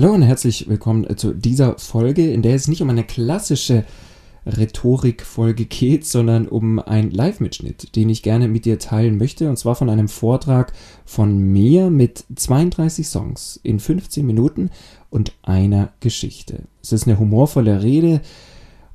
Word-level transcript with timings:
Hallo 0.00 0.14
und 0.14 0.22
herzlich 0.22 0.66
willkommen 0.66 1.14
zu 1.18 1.34
dieser 1.34 1.76
Folge, 1.76 2.32
in 2.32 2.40
der 2.40 2.54
es 2.54 2.68
nicht 2.68 2.80
um 2.80 2.88
eine 2.88 3.04
klassische 3.04 3.84
Rhetorikfolge 4.46 5.66
geht, 5.66 6.06
sondern 6.06 6.48
um 6.48 6.78
einen 6.78 7.10
Live-Mitschnitt, 7.10 7.94
den 7.96 8.08
ich 8.08 8.22
gerne 8.22 8.48
mit 8.48 8.64
dir 8.64 8.78
teilen 8.78 9.18
möchte, 9.18 9.50
und 9.50 9.58
zwar 9.58 9.74
von 9.74 9.90
einem 9.90 10.08
Vortrag 10.08 10.72
von 11.04 11.36
mir 11.36 11.90
mit 11.90 12.24
32 12.34 13.06
Songs 13.06 13.60
in 13.62 13.78
15 13.78 14.24
Minuten 14.24 14.70
und 15.10 15.34
einer 15.42 15.92
Geschichte. 16.00 16.62
Es 16.82 16.92
ist 16.92 17.06
eine 17.06 17.18
humorvolle 17.18 17.82
Rede, 17.82 18.22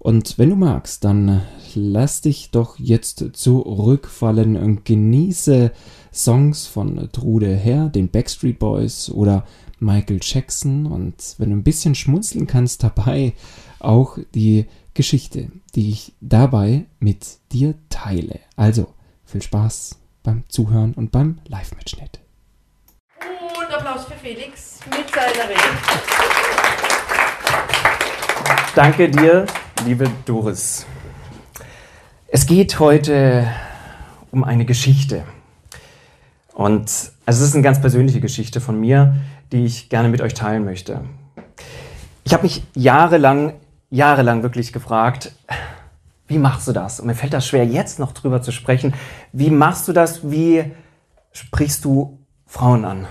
und 0.06 0.38
wenn 0.38 0.52
du 0.52 0.56
magst, 0.56 1.04
dann 1.04 1.42
lass 1.74 2.22
dich 2.22 2.52
doch 2.52 2.78
jetzt 2.78 3.26
zurückfallen 3.34 4.56
und 4.56 4.86
genieße 4.86 5.72
Songs 6.14 6.68
von 6.68 7.10
Trude 7.12 7.56
Herr, 7.56 7.90
den 7.90 8.10
Backstreet 8.10 8.60
Boys 8.60 9.10
oder 9.10 9.46
Michael 9.80 10.20
Jackson 10.22 10.86
und 10.86 11.36
wenn 11.38 11.50
du 11.50 11.56
ein 11.56 11.64
bisschen 11.64 11.96
schmunzeln 11.96 12.48
kannst 12.48 12.84
dabei, 12.84 13.34
auch 13.80 14.18
die 14.34 14.66
Geschichte, 14.94 15.52
die 15.76 15.92
ich 15.92 16.14
dabei 16.22 16.86
mit 17.00 17.38
dir 17.52 17.76
teile. 17.90 18.40
Also 18.56 18.94
viel 19.26 19.42
Spaß 19.42 20.00
beim 20.24 20.44
Zuhören 20.48 20.94
und 20.94 21.12
beim 21.12 21.40
Live-Mitschnitt. 21.48 22.20
Und 23.20 23.76
Applaus 23.76 24.06
für 24.06 24.16
Felix 24.16 24.80
mit 24.90 25.10
seiner 25.14 25.50
Rede. 25.50 25.62
Danke 28.76 29.10
dir, 29.10 29.46
liebe 29.86 30.10
Doris. 30.26 30.86
Es 32.28 32.46
geht 32.46 32.80
heute 32.80 33.50
um 34.32 34.44
eine 34.44 34.66
Geschichte. 34.66 35.24
Und 36.54 36.90
also 37.26 37.44
es 37.44 37.50
ist 37.50 37.54
eine 37.54 37.64
ganz 37.64 37.82
persönliche 37.82 38.22
Geschichte 38.22 38.62
von 38.62 38.80
mir, 38.80 39.16
die 39.52 39.66
ich 39.66 39.90
gerne 39.90 40.10
mit 40.10 40.22
euch 40.22 40.34
teilen 40.34 40.66
möchte. 40.66 41.02
Ich 42.24 42.34
habe 42.34 42.44
mich 42.44 42.64
jahrelang, 42.76 43.54
jahrelang 43.90 44.44
wirklich 44.44 44.74
gefragt, 44.74 45.32
wie 46.28 46.40
machst 46.40 46.68
du 46.68 46.72
das? 46.72 47.00
Und 47.00 47.08
mir 47.08 47.14
fällt 47.14 47.34
das 47.34 47.48
schwer, 47.48 47.66
jetzt 47.66 48.00
noch 48.00 48.12
drüber 48.12 48.42
zu 48.42 48.52
sprechen. 48.52 48.94
Wie 49.32 49.52
machst 49.52 49.88
du 49.88 49.94
das? 49.94 50.30
Wie 50.30 50.72
sprichst 51.32 51.86
du 51.86 52.20
Frauen 52.48 52.86
an? 52.86 53.08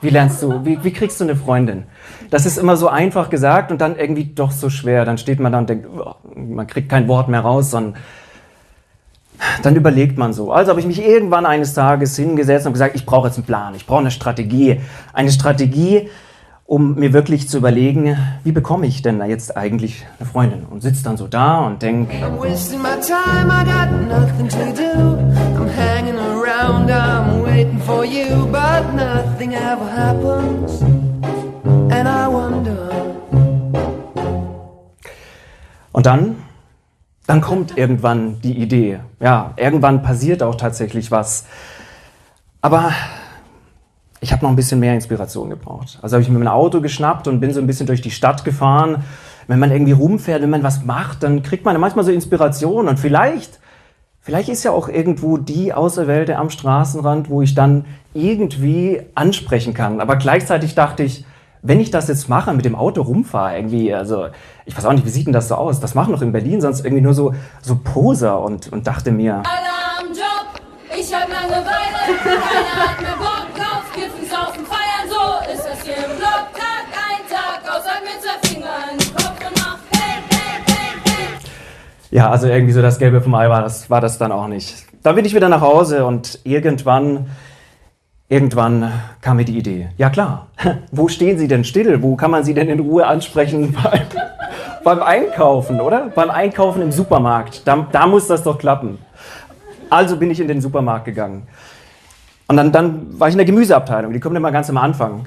Wie 0.00 0.10
lernst 0.10 0.42
du, 0.42 0.64
wie, 0.64 0.82
wie 0.82 0.92
kriegst 0.92 1.20
du 1.20 1.24
eine 1.24 1.36
Freundin? 1.36 1.84
Das 2.30 2.44
ist 2.44 2.58
immer 2.58 2.76
so 2.76 2.88
einfach 2.88 3.30
gesagt 3.30 3.70
und 3.70 3.80
dann 3.80 3.96
irgendwie 3.96 4.24
doch 4.24 4.50
so 4.50 4.68
schwer. 4.68 5.04
Dann 5.04 5.16
steht 5.16 5.38
man 5.38 5.52
da 5.52 5.58
und 5.58 5.70
denkt, 5.70 5.86
oh, 5.86 6.16
man 6.34 6.66
kriegt 6.66 6.88
kein 6.88 7.06
Wort 7.06 7.28
mehr 7.28 7.40
raus, 7.40 7.70
sondern 7.70 8.02
dann 9.62 9.76
überlegt 9.76 10.18
man 10.18 10.32
so. 10.32 10.52
Also 10.52 10.70
habe 10.70 10.80
ich 10.80 10.86
mich 10.86 11.04
irgendwann 11.04 11.46
eines 11.46 11.74
Tages 11.74 12.16
hingesetzt 12.16 12.66
und 12.66 12.72
gesagt, 12.72 12.94
ich 12.94 13.06
brauche 13.06 13.28
jetzt 13.28 13.36
einen 13.36 13.46
Plan, 13.46 13.74
ich 13.74 13.86
brauche 13.86 14.00
eine 14.00 14.10
Strategie. 14.10 14.80
Eine 15.12 15.30
Strategie, 15.30 16.08
um 16.66 16.94
mir 16.94 17.12
wirklich 17.12 17.48
zu 17.48 17.58
überlegen, 17.58 18.16
wie 18.44 18.52
bekomme 18.52 18.86
ich 18.86 19.02
denn 19.02 19.22
jetzt 19.28 19.56
eigentlich 19.56 20.06
eine 20.18 20.28
Freundin? 20.28 20.64
Und 20.64 20.80
sitze 20.80 21.04
dann 21.04 21.16
so 21.16 21.26
da 21.26 21.66
und 21.66 21.82
denke, 21.82 22.14
Und 35.92 36.06
dann 36.06 36.36
dann 37.32 37.40
kommt 37.40 37.78
irgendwann 37.78 38.42
die 38.42 38.58
Idee. 38.58 39.00
Ja, 39.18 39.54
irgendwann 39.56 40.02
passiert 40.02 40.42
auch 40.42 40.54
tatsächlich 40.54 41.10
was. 41.10 41.46
Aber 42.60 42.90
ich 44.20 44.32
habe 44.32 44.44
noch 44.44 44.50
ein 44.50 44.56
bisschen 44.56 44.80
mehr 44.80 44.92
Inspiration 44.92 45.48
gebraucht. 45.48 45.98
Also 46.02 46.16
habe 46.16 46.22
ich 46.22 46.28
mir 46.28 46.38
mein 46.38 46.46
Auto 46.46 46.82
geschnappt 46.82 47.28
und 47.28 47.40
bin 47.40 47.54
so 47.54 47.60
ein 47.60 47.66
bisschen 47.66 47.86
durch 47.86 48.02
die 48.02 48.10
Stadt 48.10 48.44
gefahren. 48.44 49.04
Wenn 49.46 49.58
man 49.58 49.72
irgendwie 49.72 49.92
rumfährt, 49.92 50.42
wenn 50.42 50.50
man 50.50 50.62
was 50.62 50.84
macht, 50.84 51.22
dann 51.22 51.42
kriegt 51.42 51.64
man 51.64 51.80
manchmal 51.80 52.04
so 52.04 52.12
Inspiration 52.12 52.86
und 52.86 52.98
vielleicht, 52.98 53.60
vielleicht 54.20 54.50
ist 54.50 54.64
ja 54.64 54.72
auch 54.72 54.90
irgendwo 54.90 55.38
die 55.38 55.72
Auserwählte 55.72 56.36
am 56.36 56.50
Straßenrand, 56.50 57.30
wo 57.30 57.40
ich 57.40 57.54
dann 57.54 57.86
irgendwie 58.12 59.00
ansprechen 59.14 59.72
kann. 59.72 60.02
Aber 60.02 60.16
gleichzeitig 60.16 60.74
dachte 60.74 61.02
ich, 61.02 61.24
wenn 61.62 61.78
ich 61.78 61.90
das 61.90 62.08
jetzt 62.08 62.28
mache, 62.28 62.52
mit 62.52 62.64
dem 62.64 62.74
Auto 62.74 63.02
rumfahre, 63.02 63.56
irgendwie, 63.56 63.94
also 63.94 64.26
ich 64.66 64.76
weiß 64.76 64.84
auch 64.84 64.92
nicht, 64.92 65.06
wie 65.06 65.10
sieht 65.10 65.26
denn 65.26 65.32
das 65.32 65.48
so 65.48 65.54
aus? 65.54 65.78
Das 65.78 65.94
machen 65.94 66.12
doch 66.12 66.22
in 66.22 66.32
Berlin 66.32 66.60
sonst 66.60 66.84
irgendwie 66.84 67.02
nur 67.02 67.14
so, 67.14 67.34
so 67.62 67.76
Poser 67.76 68.40
und, 68.40 68.72
und 68.72 68.86
dachte 68.86 69.12
mir. 69.12 69.34
Alarmjob, 69.34 70.60
ich 70.98 71.14
hab 71.14 71.28
Langeweile, 71.28 72.18
keiner 72.22 72.90
hat 72.90 73.00
mehr 73.00 73.16
Bock 73.16 73.60
auf 73.60 73.92
Kiffen, 73.92 74.28
Saufen, 74.28 74.66
Feiern, 74.66 75.08
so 75.08 75.52
ist 75.52 75.64
das 75.64 75.82
hier 75.82 75.96
im 75.96 76.18
Block, 76.18 76.50
Tag 76.52 76.86
ein 77.08 77.22
Tag, 77.30 77.62
außer 77.72 77.92
mit 78.02 78.20
zwei 78.20 78.48
Fingern 78.48 78.90
im 78.92 79.14
Kopf 79.14 79.38
und 79.46 79.76
hey, 79.92 80.22
hey, 80.30 80.62
hey, 80.66 81.00
hey. 81.04 81.28
Ja, 82.10 82.30
also 82.30 82.48
irgendwie 82.48 82.72
so 82.72 82.82
das 82.82 82.98
Gelbe 82.98 83.20
vom 83.20 83.34
Ei 83.36 83.48
war 83.48 83.62
das, 83.62 83.88
war 83.88 84.00
das 84.00 84.18
dann 84.18 84.32
auch 84.32 84.48
nicht. 84.48 84.84
Dann 85.04 85.14
bin 85.14 85.24
ich 85.24 85.34
wieder 85.34 85.48
nach 85.48 85.60
Hause 85.60 86.06
und 86.06 86.40
irgendwann 86.42 87.30
Irgendwann 88.32 88.90
kam 89.20 89.36
mir 89.36 89.44
die 89.44 89.58
Idee, 89.58 89.90
ja 89.98 90.08
klar, 90.08 90.46
wo 90.90 91.06
stehen 91.08 91.36
Sie 91.36 91.48
denn 91.48 91.64
still? 91.64 92.02
Wo 92.02 92.16
kann 92.16 92.30
man 92.30 92.44
Sie 92.44 92.54
denn 92.54 92.70
in 92.70 92.80
Ruhe 92.80 93.06
ansprechen 93.06 93.76
beim, 93.82 94.00
beim 94.82 95.02
Einkaufen, 95.02 95.82
oder? 95.82 96.10
Beim 96.14 96.30
Einkaufen 96.30 96.80
im 96.80 96.92
Supermarkt. 96.92 97.60
Da, 97.68 97.86
da, 97.92 98.06
muss 98.06 98.28
das 98.28 98.42
doch 98.42 98.56
klappen. 98.56 98.96
Also 99.90 100.16
bin 100.16 100.30
ich 100.30 100.40
in 100.40 100.48
den 100.48 100.62
Supermarkt 100.62 101.04
gegangen. 101.04 101.46
Und 102.46 102.56
dann, 102.56 102.72
dann 102.72 103.20
war 103.20 103.28
ich 103.28 103.34
in 103.34 103.38
der 103.38 103.44
Gemüseabteilung, 103.44 104.14
die 104.14 104.20
kommt 104.20 104.34
immer 104.34 104.50
ganz 104.50 104.70
am 104.70 104.78
Anfang. 104.78 105.26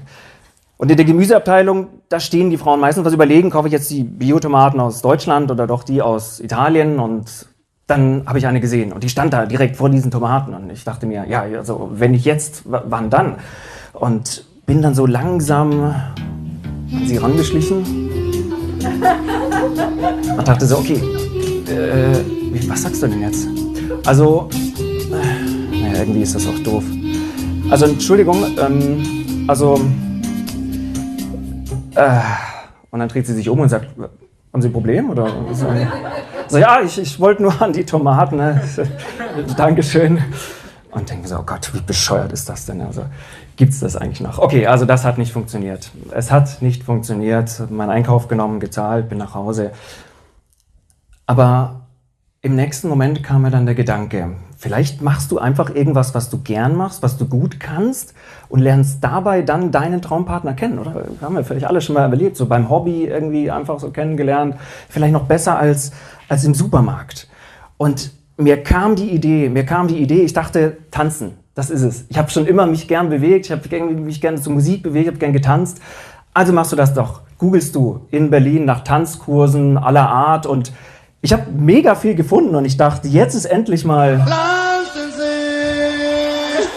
Und 0.77 0.89
in 0.89 0.97
der 0.97 1.05
Gemüseabteilung, 1.05 1.89
da 2.09 2.19
stehen 2.19 2.49
die 2.49 2.57
Frauen 2.57 2.79
meistens 2.79 3.05
was 3.05 3.13
überlegen, 3.13 3.51
kaufe 3.51 3.67
ich 3.67 3.71
jetzt 3.71 3.91
die 3.91 4.03
Biotomaten 4.03 4.79
aus 4.79 5.03
Deutschland 5.03 5.51
oder 5.51 5.67
doch 5.67 5.83
die 5.83 6.01
aus 6.01 6.39
Italien 6.39 6.99
und 6.99 7.45
dann 7.87 8.23
habe 8.25 8.39
ich 8.39 8.47
eine 8.47 8.59
gesehen 8.59 8.91
und 8.91 9.03
die 9.03 9.09
stand 9.09 9.33
da 9.33 9.45
direkt 9.45 9.75
vor 9.75 9.89
diesen 9.89 10.09
Tomaten 10.09 10.53
und 10.53 10.71
ich 10.71 10.83
dachte 10.83 11.05
mir, 11.05 11.25
ja, 11.27 11.41
also 11.41 11.89
wenn 11.93 12.11
nicht 12.11 12.25
jetzt, 12.25 12.63
wann 12.65 13.09
dann? 13.09 13.35
Und 13.93 14.45
bin 14.65 14.81
dann 14.81 14.95
so 14.95 15.05
langsam 15.05 15.83
an 15.83 17.05
sie 17.05 17.17
rangeschlichen 17.17 18.09
und 20.37 20.47
dachte 20.47 20.65
so, 20.65 20.77
okay, 20.77 20.99
äh, 21.67 22.67
was 22.67 22.81
sagst 22.81 23.03
du 23.03 23.07
denn 23.07 23.21
jetzt? 23.21 23.47
Also, 24.05 24.49
äh, 25.11 25.81
naja, 25.81 25.99
irgendwie 25.99 26.21
ist 26.21 26.33
das 26.33 26.47
auch 26.47 26.57
doof. 26.59 26.83
Also, 27.69 27.85
Entschuldigung, 27.85 28.43
ähm, 28.59 29.45
also, 29.47 29.79
äh, 31.95 32.19
und 32.91 32.99
dann 32.99 33.09
dreht 33.09 33.27
sie 33.27 33.33
sich 33.33 33.49
um 33.49 33.59
und 33.59 33.69
sagt, 33.69 33.87
haben 34.55 34.61
Sie 34.61 34.69
ein 34.69 34.73
Problem? 34.73 35.09
Oder 35.09 35.27
so, 36.47 36.57
ja, 36.57 36.81
ich, 36.81 36.97
ich 36.97 37.19
wollte 37.19 37.43
nur 37.43 37.61
an 37.61 37.73
die 37.73 37.85
Tomaten. 37.85 38.37
Ne? 38.37 38.61
Dankeschön. 39.57 40.21
Und 40.91 41.09
denke 41.09 41.27
so, 41.27 41.39
oh 41.39 41.43
Gott, 41.45 41.73
wie 41.73 41.81
bescheuert 41.81 42.31
ist 42.31 42.47
das 42.47 42.65
denn? 42.65 42.81
Also 42.81 43.05
gibt 43.57 43.73
es 43.73 43.81
das 43.81 43.97
eigentlich 43.97 44.21
noch? 44.21 44.39
Okay, 44.39 44.65
also 44.67 44.85
das 44.85 45.03
hat 45.03 45.17
nicht 45.17 45.33
funktioniert. 45.33 45.91
Es 46.11 46.31
hat 46.31 46.61
nicht 46.61 46.83
funktioniert. 46.83 47.69
Mein 47.69 47.89
Einkauf 47.89 48.27
genommen, 48.27 48.59
gezahlt, 48.59 49.09
bin 49.09 49.17
nach 49.17 49.33
Hause. 49.33 49.71
Aber 51.25 51.87
im 52.41 52.55
nächsten 52.55 52.87
Moment 52.87 53.23
kam 53.23 53.41
mir 53.41 53.51
dann 53.51 53.65
der 53.65 53.75
Gedanke, 53.75 54.35
vielleicht 54.57 55.01
machst 55.01 55.31
du 55.31 55.37
einfach 55.37 55.73
irgendwas, 55.73 56.15
was 56.15 56.29
du 56.29 56.41
gern 56.41 56.75
machst, 56.75 57.03
was 57.03 57.17
du 57.17 57.25
gut 57.27 57.59
kannst 57.59 58.13
und 58.49 58.59
lernst 58.59 59.03
dabei 59.03 59.41
dann 59.41 59.71
deinen 59.71 60.01
Traumpartner 60.01 60.53
kennen, 60.53 60.79
oder? 60.79 61.05
Haben 61.21 61.35
wir 61.35 61.43
vielleicht 61.43 61.65
alle 61.65 61.81
schon 61.81 61.95
mal 61.95 62.09
erlebt, 62.09 62.37
so 62.37 62.45
beim 62.45 62.69
Hobby 62.69 63.05
irgendwie 63.05 63.51
einfach 63.51 63.79
so 63.79 63.91
kennengelernt, 63.91 64.55
vielleicht 64.89 65.13
noch 65.13 65.25
besser 65.25 65.57
als, 65.57 65.91
als 66.29 66.43
im 66.43 66.53
Supermarkt. 66.53 67.27
Und 67.77 68.11
mir 68.37 68.63
kam 68.63 68.95
die 68.95 69.09
Idee, 69.09 69.49
mir 69.49 69.65
kam 69.65 69.87
die 69.87 69.97
Idee, 69.97 70.23
ich 70.23 70.33
dachte, 70.33 70.77
tanzen, 70.91 71.33
das 71.53 71.69
ist 71.69 71.81
es. 71.81 72.05
Ich 72.09 72.17
habe 72.17 72.29
schon 72.29 72.45
immer 72.45 72.65
mich 72.65 72.87
gern 72.87 73.09
bewegt, 73.09 73.45
ich 73.45 73.51
habe 73.51 73.93
mich 73.93 74.21
gerne 74.21 74.41
zur 74.41 74.53
Musik 74.53 74.83
bewegt, 74.83 75.07
habe 75.07 75.17
gern 75.17 75.33
getanzt. 75.33 75.79
Also 76.33 76.51
machst 76.51 76.71
du 76.71 76.75
das 76.75 76.93
doch. 76.93 77.21
Googlest 77.37 77.75
du 77.75 78.07
in 78.11 78.29
Berlin 78.29 78.65
nach 78.65 78.83
Tanzkursen 78.83 79.77
aller 79.77 80.09
Art 80.09 80.45
und 80.45 80.73
ich 81.25 81.33
habe 81.33 81.51
mega 81.51 81.95
viel 81.95 82.13
gefunden 82.13 82.53
und 82.53 82.65
ich 82.65 82.77
dachte, 82.77 83.07
jetzt 83.07 83.33
ist 83.33 83.45
endlich 83.45 83.83
mal. 83.83 84.17
Land 84.17 84.91
in 84.95 85.11
Sicht! 85.11 86.69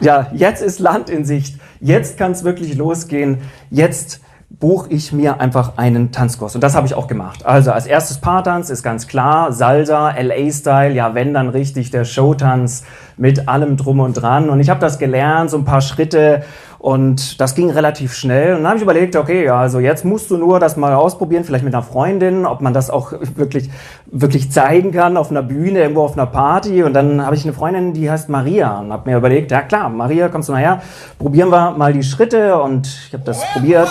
ja, 0.00 0.30
jetzt 0.32 0.62
ist 0.62 0.80
Land 0.80 1.10
in 1.10 1.26
Sicht. 1.26 1.60
Jetzt 1.78 2.16
kann 2.16 2.32
es 2.32 2.44
wirklich 2.44 2.76
losgehen. 2.76 3.42
Jetzt 3.68 4.20
buche 4.48 4.88
ich 4.88 5.12
mir 5.12 5.38
einfach 5.38 5.76
einen 5.76 6.12
Tanzkurs. 6.12 6.54
Und 6.54 6.62
das 6.62 6.74
habe 6.74 6.86
ich 6.86 6.94
auch 6.94 7.08
gemacht. 7.08 7.44
Also 7.44 7.72
als 7.72 7.84
erstes 7.86 8.22
Paartanz 8.22 8.70
ist 8.70 8.82
ganz 8.82 9.06
klar, 9.06 9.52
Salsa, 9.52 10.12
LA-Style, 10.18 10.94
ja 10.94 11.14
wenn 11.14 11.34
dann 11.34 11.50
richtig 11.50 11.90
der 11.90 12.06
Showtanz 12.06 12.84
mit 13.18 13.48
allem 13.48 13.76
drum 13.76 14.00
und 14.00 14.14
dran. 14.14 14.48
Und 14.48 14.60
ich 14.60 14.70
habe 14.70 14.80
das 14.80 14.98
gelernt, 14.98 15.50
so 15.50 15.58
ein 15.58 15.66
paar 15.66 15.82
Schritte 15.82 16.42
Und 16.82 17.40
das 17.40 17.54
ging 17.54 17.70
relativ 17.70 18.12
schnell. 18.12 18.56
Und 18.56 18.62
dann 18.62 18.66
habe 18.66 18.76
ich 18.78 18.82
überlegt, 18.82 19.14
okay, 19.14 19.48
also 19.48 19.78
jetzt 19.78 20.04
musst 20.04 20.32
du 20.32 20.36
nur 20.36 20.58
das 20.58 20.76
mal 20.76 20.94
ausprobieren, 20.94 21.44
vielleicht 21.44 21.64
mit 21.64 21.72
einer 21.72 21.84
Freundin, 21.84 22.44
ob 22.44 22.60
man 22.60 22.74
das 22.74 22.90
auch 22.90 23.12
wirklich, 23.36 23.70
wirklich 24.06 24.50
zeigen 24.50 24.90
kann 24.90 25.16
auf 25.16 25.30
einer 25.30 25.44
Bühne, 25.44 25.78
irgendwo 25.78 26.02
auf 26.02 26.14
einer 26.14 26.26
Party. 26.26 26.82
Und 26.82 26.94
dann 26.94 27.24
habe 27.24 27.36
ich 27.36 27.44
eine 27.44 27.52
Freundin, 27.52 27.92
die 27.92 28.10
heißt 28.10 28.28
Maria 28.28 28.80
und 28.80 28.92
habe 28.92 29.08
mir 29.08 29.16
überlegt, 29.16 29.52
ja 29.52 29.62
klar, 29.62 29.90
Maria, 29.90 30.28
kommst 30.28 30.48
du 30.48 30.54
mal 30.54 30.58
her, 30.58 30.82
probieren 31.20 31.50
wir 31.50 31.70
mal 31.70 31.92
die 31.92 32.02
Schritte. 32.02 32.60
Und 32.60 32.88
ich 33.06 33.14
habe 33.14 33.22
das 33.22 33.40
probiert. 33.52 33.88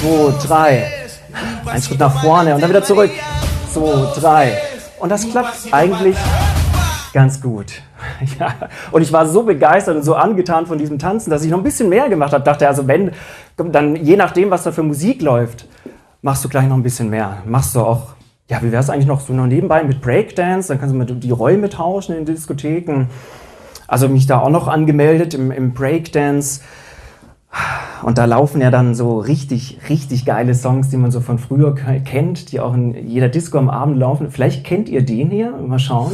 Zwei, 0.00 0.32
drei. 0.44 0.84
Ein 1.66 1.80
Schritt 1.80 2.00
nach 2.00 2.20
vorne 2.20 2.52
und 2.52 2.60
dann 2.60 2.70
wieder 2.70 2.82
zurück. 2.82 3.12
Zwei, 3.72 4.20
drei. 4.20 4.58
Und 4.98 5.10
das 5.10 5.30
klappt 5.30 5.68
eigentlich 5.70 6.16
ganz 7.12 7.40
gut. 7.40 7.82
Ja. 8.38 8.54
Und 8.92 9.02
ich 9.02 9.12
war 9.12 9.26
so 9.26 9.42
begeistert 9.42 9.96
und 9.96 10.02
so 10.02 10.14
angetan 10.14 10.66
von 10.66 10.78
diesem 10.78 10.98
Tanzen, 10.98 11.30
dass 11.30 11.44
ich 11.44 11.50
noch 11.50 11.58
ein 11.58 11.64
bisschen 11.64 11.88
mehr 11.88 12.08
gemacht 12.08 12.32
habe. 12.32 12.44
Dachte, 12.44 12.68
also 12.68 12.86
wenn, 12.86 13.10
dann 13.56 13.96
je 13.96 14.16
nachdem, 14.16 14.50
was 14.50 14.62
da 14.62 14.70
für 14.70 14.82
Musik 14.82 15.20
läuft, 15.20 15.66
machst 16.22 16.44
du 16.44 16.48
gleich 16.48 16.68
noch 16.68 16.76
ein 16.76 16.82
bisschen 16.82 17.10
mehr. 17.10 17.38
Machst 17.44 17.74
du 17.74 17.80
auch, 17.80 18.14
ja, 18.48 18.62
wie 18.62 18.70
wäre 18.70 18.82
es 18.82 18.90
eigentlich 18.90 19.06
noch 19.06 19.20
so 19.20 19.32
noch 19.32 19.46
nebenbei 19.46 19.82
mit 19.82 20.00
Breakdance? 20.00 20.68
Dann 20.68 20.78
kannst 20.78 20.94
du 20.94 20.98
mit 20.98 21.24
die 21.24 21.30
Räume 21.30 21.68
tauschen 21.68 22.16
in 22.16 22.24
Diskotheken. 22.24 23.06
Also 23.86 24.08
mich 24.08 24.26
da 24.26 24.40
auch 24.40 24.50
noch 24.50 24.68
angemeldet 24.68 25.34
im, 25.34 25.50
im 25.50 25.74
Breakdance. 25.74 26.60
Und 28.02 28.18
da 28.18 28.26
laufen 28.26 28.60
ja 28.60 28.70
dann 28.70 28.94
so 28.94 29.18
richtig, 29.18 29.78
richtig 29.88 30.24
geile 30.24 30.54
Songs, 30.54 30.90
die 30.90 30.96
man 30.96 31.10
so 31.10 31.20
von 31.20 31.38
früher 31.38 31.74
kennt, 31.74 32.52
die 32.52 32.60
auch 32.60 32.74
in 32.74 33.08
jeder 33.08 33.28
Disco 33.28 33.58
am 33.58 33.70
Abend 33.70 33.96
laufen. 33.98 34.30
Vielleicht 34.30 34.64
kennt 34.64 34.88
ihr 34.88 35.02
den 35.02 35.30
hier. 35.30 35.52
Mal 35.52 35.78
schauen. 35.78 36.12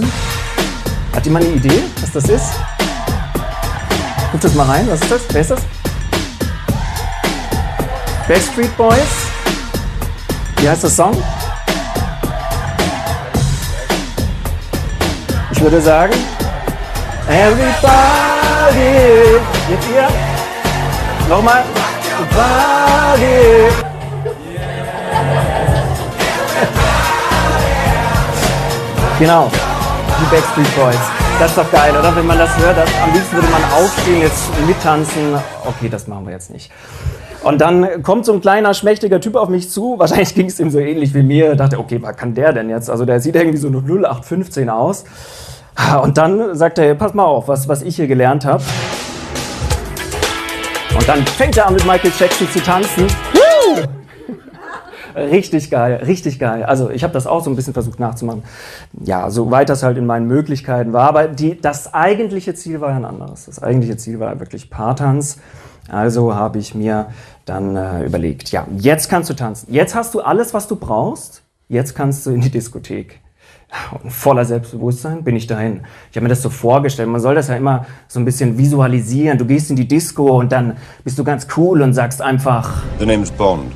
Hat 1.25 1.29
jemand 1.29 1.47
eine 1.47 1.55
Idee, 1.55 1.83
was 2.03 2.13
das 2.13 2.25
ist? 2.29 2.53
Guck 4.31 4.43
das 4.43 4.55
mal 4.55 4.67
rein. 4.67 4.87
Was 4.91 5.01
ist 5.01 5.11
das? 5.11 5.23
Wer 5.31 5.41
ist 5.41 5.53
das? 5.53 5.61
Backstreet 8.29 8.77
Boys. 8.77 8.99
Wie 10.59 10.69
heißt 10.69 10.83
der 10.83 10.91
Song? 10.91 11.17
Ich 15.51 15.61
würde 15.63 15.81
sagen, 15.81 16.13
Everybody. 17.27 17.81
Jetzt 19.71 19.89
ihr? 19.95 20.09
Nochmal. 21.27 21.65
Everybody. 22.21 23.73
Genau 29.19 29.51
die 30.21 30.35
Backstreet 30.35 30.77
Boys. 30.77 31.14
Das 31.39 31.51
ist 31.51 31.59
doch 31.59 31.71
geil, 31.71 31.93
oder? 31.99 32.15
Wenn 32.15 32.27
man 32.27 32.39
das 32.39 32.57
hört, 32.59 32.77
das, 32.77 32.89
am 33.03 33.13
liebsten 33.13 33.37
würde 33.37 33.49
man 33.49 33.65
aufstehen, 33.73 34.21
jetzt 34.21 34.49
mittanzen. 34.67 35.35
Okay, 35.65 35.89
das 35.91 36.07
machen 36.07 36.27
wir 36.27 36.33
jetzt 36.33 36.51
nicht. 36.51 36.71
Und 37.43 37.61
dann 37.61 38.03
kommt 38.03 38.25
so 38.25 38.33
ein 38.33 38.41
kleiner, 38.41 38.73
schmächtiger 38.73 39.21
Typ 39.21 39.37
auf 39.37 39.49
mich 39.49 39.69
zu. 39.69 39.99
Wahrscheinlich 39.99 40.35
ging 40.35 40.47
es 40.47 40.59
ihm 40.61 40.71
so 40.71 40.79
ähnlich 40.79 41.13
wie 41.13 41.23
mir. 41.23 41.53
Ich 41.53 41.59
dachte, 41.59 41.79
okay, 41.79 42.01
was 42.01 42.17
kann 42.17 42.35
der 42.35 42.53
denn 42.53 42.71
jetzt? 42.71 42.89
Also 42.89 43.05
der 43.05 43.21
sieht 43.21 43.35
irgendwie 43.35 43.59
so 43.59 43.69
0815 43.69 44.71
aus. 44.71 45.05
Und 46.03 46.17
dann 46.17 46.55
sagt 46.57 46.79
er, 46.79 46.95
pass 46.95 47.15
mal 47.15 47.25
auf, 47.25 47.49
was, 47.49 47.69
was 47.69 47.83
ich 47.83 47.97
hier 47.97 48.07
gelernt 48.07 48.45
habe. 48.45 48.63
Und 50.95 51.09
dann 51.09 51.27
fängt 51.27 51.57
er 51.57 51.67
an 51.67 51.75
mit 51.75 51.85
Michael 51.85 52.13
Jackson 52.19 52.49
zu 52.49 52.61
tanzen. 52.61 53.07
Woo! 53.33 53.44
Richtig 55.15 55.71
geil, 55.71 56.03
richtig 56.07 56.39
geil. 56.39 56.65
Also 56.65 56.91
ich 56.91 57.05
habe 57.05 57.13
das 57.13 57.27
auch 57.27 57.45
so 57.45 57.51
ein 57.51 57.57
bisschen 57.57 57.73
versucht 57.73 58.01
nachzumachen. 58.01 58.43
Ja, 59.05 59.31
soweit 59.31 59.69
das 59.69 59.83
halt 59.83 59.97
in 59.97 60.07
meinen 60.07 60.27
Möglichkeiten 60.27 60.93
war. 60.93 61.09
Aber 61.09 61.29
die, 61.29 61.61
das 61.61 61.95
eigentliche 61.95 62.55
Ziel 62.55 62.81
war 62.81 62.91
ein 62.91 63.05
anderes. 63.05 63.47
Das 63.47 63.63
eigentliche 63.63 63.97
Ziel 63.97 64.19
war 64.19 64.39
wirklich 64.41 64.71
Paartanz. 64.71 65.39
Also 65.89 66.35
habe 66.35 66.59
ich 66.59 66.75
mir 66.75 67.07
dann 67.45 67.77
äh, 67.77 68.05
überlegt, 68.05 68.51
ja, 68.51 68.67
jetzt 68.77 69.09
kannst 69.09 69.31
du 69.31 69.35
tanzen. 69.35 69.73
Jetzt 69.73 69.95
hast 69.95 70.15
du 70.15 70.21
alles, 70.21 70.55
was 70.55 70.67
du 70.67 70.77
brauchst. 70.77 71.43
Jetzt 71.69 71.95
kannst 71.95 72.27
du 72.27 72.31
in 72.31 72.41
die 72.41 72.51
Diskothek. 72.51 73.21
Und 74.03 74.11
voller 74.11 74.45
Selbstbewusstsein 74.45 75.25
bin 75.25 75.37
ich 75.37 75.47
dahin. 75.47 75.83
Ich 76.11 76.17
habe 76.17 76.25
mir 76.25 76.29
das 76.29 76.43
so 76.43 76.51
vorgestellt. 76.51 77.09
Man 77.09 77.21
soll 77.21 77.35
das 77.35 77.49
ja 77.49 77.57
immer 77.57 77.87
so 78.09 78.21
ein 78.21 78.25
bisschen 78.25 78.57
visualisieren. 78.57 79.39
Du 79.39 79.47
gehst 79.47 79.71
in 79.71 79.77
die 79.77 79.89
Disco 79.89 80.39
und 80.39 80.53
dann 80.53 80.77
bist 81.03 81.19
du 81.19 81.25
ganz 81.25 81.49
cool 81.57 81.83
und 81.83 81.93
sagst 81.93 82.23
einfach. 82.23 82.83
The 82.99 83.07
name's 83.07 83.31
Bond. 83.31 83.73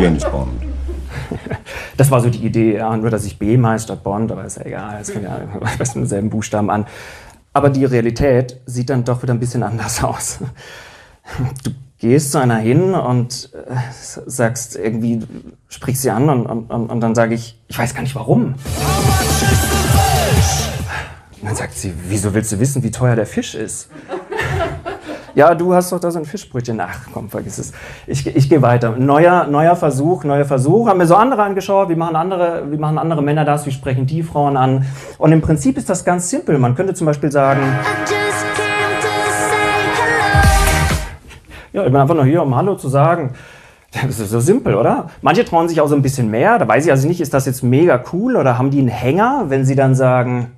James 0.00 0.24
Bond. 0.30 0.62
Das 1.98 2.10
war 2.10 2.22
so 2.22 2.30
die 2.30 2.44
Idee, 2.44 2.76
ja, 2.76 2.96
nur 2.96 3.10
dass 3.10 3.26
ich 3.26 3.38
B 3.38 3.60
heißt 3.62 3.84
statt 3.84 4.02
Bond, 4.02 4.32
aber 4.32 4.44
ist 4.46 4.56
ja 4.56 4.64
egal, 4.64 4.98
es 5.00 5.10
fängt 5.10 5.24
ja 5.24 5.40
mit 5.78 5.94
demselben 5.94 6.30
Buchstaben 6.30 6.70
an. 6.70 6.86
Aber 7.52 7.68
die 7.68 7.84
Realität 7.84 8.60
sieht 8.64 8.88
dann 8.88 9.04
doch 9.04 9.22
wieder 9.22 9.34
ein 9.34 9.40
bisschen 9.40 9.62
anders 9.62 10.02
aus. 10.04 10.38
Du 11.64 11.70
gehst 11.98 12.32
zu 12.32 12.38
einer 12.38 12.56
hin 12.56 12.94
und 12.94 13.50
äh, 13.52 13.76
sagst 13.92 14.76
irgendwie, 14.76 15.20
sprichst 15.68 16.02
sie 16.02 16.10
an 16.10 16.30
und, 16.30 16.46
und, 16.46 16.70
und, 16.70 16.88
und 16.88 17.00
dann 17.00 17.14
sage 17.14 17.34
ich, 17.34 17.60
ich 17.68 17.78
weiß 17.78 17.94
gar 17.94 18.00
nicht 18.00 18.14
warum. 18.14 18.54
Und 21.40 21.46
dann 21.46 21.54
sagt 21.56 21.74
sie, 21.74 21.92
wieso 22.08 22.32
willst 22.32 22.52
du 22.52 22.58
wissen, 22.58 22.82
wie 22.82 22.90
teuer 22.90 23.16
der 23.16 23.26
Fisch 23.26 23.54
ist? 23.54 23.90
Ja, 25.34 25.54
du 25.54 25.74
hast 25.74 25.92
doch 25.92 26.00
da 26.00 26.10
so 26.10 26.18
ein 26.18 26.24
Fischbrötchen. 26.24 26.80
Ach 26.80 27.06
komm, 27.12 27.28
vergiss 27.28 27.58
es. 27.58 27.72
Ich, 28.06 28.26
ich 28.26 28.48
gehe 28.48 28.62
weiter. 28.62 28.96
Neuer, 28.98 29.46
neuer 29.46 29.76
Versuch, 29.76 30.24
neuer 30.24 30.44
Versuch. 30.44 30.88
Haben 30.88 30.98
wir 30.98 31.06
so 31.06 31.14
andere 31.14 31.42
angeschaut. 31.42 31.88
Wie 31.88 31.94
machen 31.94 32.16
andere, 32.16 32.64
wie 32.70 32.76
machen 32.76 32.98
andere 32.98 33.22
Männer 33.22 33.44
das? 33.44 33.66
Wie 33.66 33.70
sprechen 33.70 34.06
die 34.06 34.22
Frauen 34.22 34.56
an? 34.56 34.86
Und 35.18 35.32
im 35.32 35.40
Prinzip 35.40 35.76
ist 35.78 35.88
das 35.88 36.04
ganz 36.04 36.30
simpel. 36.30 36.58
Man 36.58 36.74
könnte 36.74 36.94
zum 36.94 37.06
Beispiel 37.06 37.30
sagen, 37.30 37.60
ja, 41.72 41.84
ich 41.84 41.92
bin 41.92 42.00
einfach 42.00 42.14
nur 42.14 42.24
hier, 42.24 42.42
um 42.42 42.56
Hallo 42.56 42.74
zu 42.74 42.88
sagen. 42.88 43.34
Das 43.92 44.20
ist 44.20 44.30
so 44.30 44.38
simpel, 44.38 44.76
oder? 44.76 45.10
Manche 45.20 45.44
trauen 45.44 45.68
sich 45.68 45.80
auch 45.80 45.88
so 45.88 45.96
ein 45.96 46.02
bisschen 46.02 46.30
mehr. 46.30 46.58
Da 46.58 46.66
weiß 46.66 46.86
ich 46.86 46.92
also 46.92 47.08
nicht, 47.08 47.20
ist 47.20 47.34
das 47.34 47.46
jetzt 47.46 47.62
mega 47.62 48.02
cool 48.12 48.36
oder 48.36 48.56
haben 48.56 48.70
die 48.70 48.78
einen 48.78 48.88
Hänger, 48.88 49.46
wenn 49.48 49.64
sie 49.64 49.74
dann 49.74 49.94
sagen, 49.94 50.52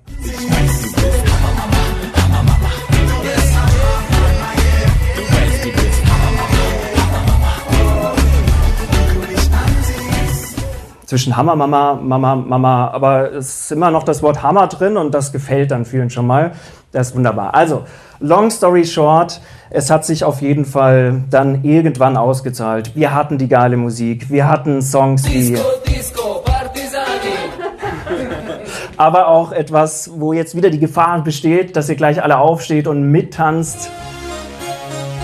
zwischen 11.13 11.37
Hammer, 11.37 11.57
Mama, 11.57 12.01
Mama, 12.03 12.37
Mama, 12.37 12.91
aber 12.91 13.33
es 13.33 13.65
ist 13.65 13.73
immer 13.73 13.91
noch 13.91 14.03
das 14.03 14.23
Wort 14.23 14.43
Hammer 14.43 14.67
drin 14.67 14.97
und 14.97 15.13
das 15.13 15.31
gefällt 15.31 15.71
dann 15.71 15.85
vielen 15.85 16.09
schon 16.09 16.27
mal. 16.27 16.53
Das 16.91 17.09
ist 17.09 17.15
wunderbar. 17.15 17.55
Also, 17.55 17.83
long 18.19 18.49
story 18.49 18.87
short, 18.87 19.43
es 19.69 19.91
hat 19.91 20.07
sich 20.07 20.25
auf 20.25 20.41
jeden 20.41 20.65
Fall 20.65 21.25
dann 21.29 21.65
irgendwann 21.65 22.17
ausgezahlt. 22.17 22.97
Wir 22.97 23.13
hatten 23.13 23.37
die 23.37 23.49
geile 23.49 23.77
Musik, 23.77 24.31
wir 24.31 24.49
hatten 24.49 24.81
Songs 24.81 25.29
wie... 25.29 25.51
Disco, 25.51 25.69
Disco, 25.87 26.45
aber 28.97 29.29
auch 29.29 29.53
etwas, 29.53 30.13
wo 30.17 30.33
jetzt 30.33 30.57
wieder 30.57 30.71
die 30.71 30.81
Gefahr 30.81 31.23
besteht, 31.23 31.77
dass 31.77 31.91
ihr 31.91 31.97
gleich 31.97 32.23
alle 32.23 32.39
aufsteht 32.39 32.87
und 32.87 33.03
mittanzt. 33.03 33.91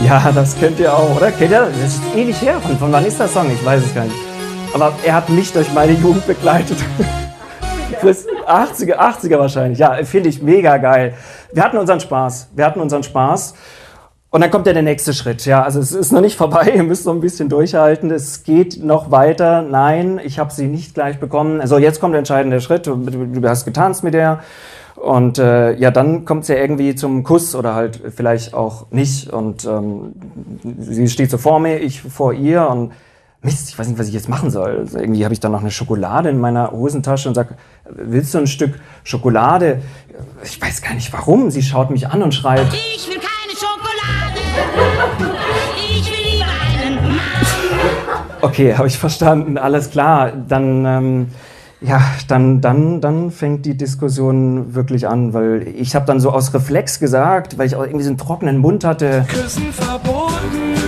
Ja, 0.04 0.32
das 0.34 0.60
kennt 0.60 0.78
ihr 0.80 0.92
auch, 0.92 1.16
oder? 1.16 1.32
Kennt 1.32 1.52
ihr? 1.52 1.60
Das 1.60 1.94
ist 1.94 2.02
ewig 2.14 2.38
her. 2.42 2.60
Von, 2.60 2.76
von 2.76 2.92
wann 2.92 3.06
ist 3.06 3.18
der 3.18 3.28
Song? 3.28 3.50
Ich 3.50 3.64
weiß 3.64 3.82
es 3.82 3.94
gar 3.94 4.04
nicht. 4.04 4.27
Aber 4.75 4.92
er 5.04 5.14
hat 5.14 5.28
mich 5.28 5.52
durch 5.52 5.72
meine 5.72 5.92
Jugend 5.92 6.26
begleitet. 6.26 6.78
Bis 8.02 8.26
80er, 8.46 8.96
80er 8.96 9.38
wahrscheinlich. 9.38 9.78
Ja, 9.78 9.94
finde 10.04 10.28
ich 10.28 10.42
mega 10.42 10.76
geil. 10.76 11.14
Wir 11.52 11.64
hatten 11.64 11.78
unseren 11.78 12.00
Spaß. 12.00 12.50
Wir 12.54 12.64
hatten 12.64 12.80
unseren 12.80 13.02
Spaß. 13.02 13.54
Und 14.30 14.42
dann 14.42 14.50
kommt 14.50 14.66
ja 14.66 14.75
der 14.75 14.82
nächste 14.82 15.14
Schritt. 15.14 15.46
Ja, 15.46 15.62
also 15.62 15.80
es 15.80 15.92
ist 15.92 16.12
noch 16.12 16.20
nicht 16.20 16.37
vorbei. 16.37 16.72
Ihr 16.76 16.82
müsst 16.82 17.06
noch 17.06 17.14
ein 17.14 17.20
bisschen 17.20 17.48
durchhalten. 17.48 18.10
Es 18.10 18.42
geht 18.42 18.84
noch 18.84 19.10
weiter. 19.10 19.62
Nein, 19.62 20.20
ich 20.22 20.38
habe 20.38 20.52
sie 20.52 20.66
nicht 20.66 20.94
gleich 20.94 21.18
bekommen. 21.18 21.60
Also 21.60 21.78
jetzt 21.78 21.98
kommt 22.00 22.12
der 22.12 22.18
entscheidende 22.18 22.60
Schritt. 22.60 22.87
Du, 22.87 22.96
du 22.96 23.48
hast 23.48 23.64
getanzt 23.64 24.04
mit 24.04 24.14
der. 24.14 24.40
Und 24.96 25.38
äh, 25.38 25.75
ja, 25.76 25.90
dann 25.90 26.25
kommt 26.25 26.42
es 26.42 26.48
ja 26.48 26.56
irgendwie 26.56 26.94
zum 26.94 27.22
Kuss 27.22 27.54
oder 27.54 27.75
halt 27.75 28.00
vielleicht 28.14 28.52
auch 28.52 28.90
nicht. 28.90 29.32
Und 29.32 29.64
ähm, 29.64 30.12
sie 30.78 31.08
steht 31.08 31.30
so 31.30 31.38
vor 31.38 31.58
mir, 31.58 31.78
ich 31.78 32.02
vor 32.02 32.32
ihr 32.32 32.68
und 32.68 32.92
Mist, 33.40 33.68
ich 33.68 33.78
weiß 33.78 33.87
nicht, 33.87 33.99
was 33.99 34.09
ich 34.09 34.14
jetzt 34.14 34.28
machen 34.28 34.50
soll. 34.50 34.78
Also 34.78 34.99
irgendwie 34.99 35.23
habe 35.23 35.33
ich 35.33 35.38
dann 35.38 35.52
noch 35.52 35.61
eine 35.61 35.71
Schokolade 35.71 36.28
in 36.28 36.40
meiner 36.40 36.73
Hosentasche 36.73 37.28
und 37.28 37.37
sage, 37.37 37.54
willst 37.88 38.35
du 38.35 38.38
ein 38.38 38.49
Stück 38.49 38.80
Schokolade? 39.04 39.80
Ich 40.42 40.61
weiß 40.61 40.83
gar 40.83 40.95
nicht 40.95 41.12
warum. 41.12 41.52
Sie 41.52 41.62
schaut 41.62 41.90
mich 41.90 42.09
an 42.09 42.23
und 42.23 42.35
schreit. 42.35 42.66
Ich 42.73 43.09
will 43.09 43.16
keine 43.16 43.54
Schokolade. 43.54 44.40
Ich 45.76 46.11
will 46.11 46.33
lieber 46.33 46.47
einen 46.85 46.97
Mann. 46.97 47.21
Okay, 48.40 48.75
habe 48.75 48.88
ich 48.88 48.99
verstanden. 48.99 49.57
Alles 49.57 49.90
klar. 49.90 50.33
Dann, 50.33 50.85
ähm, 50.85 51.28
ja, 51.80 52.02
dann, 52.26 52.61
dann, 52.61 53.00
dann 53.00 53.30
fängt 53.30 53.64
die 53.66 53.76
Diskussion 53.76 54.75
wirklich 54.75 55.07
an, 55.07 55.33
weil 55.33 55.68
ich 55.76 55.95
habe 55.95 56.07
dann 56.07 56.18
so 56.18 56.33
aus 56.33 56.52
Reflex 56.54 56.99
gesagt, 56.99 57.57
weil 57.57 57.68
ich 57.68 57.76
auch 57.76 57.85
irgendwie 57.85 58.02
so 58.02 58.11
einen 58.11 58.18
trockenen 58.18 58.59
Mund 58.59 58.83
hatte. 58.83 59.25
Küssen 59.28 59.73
verboten. 59.73 60.88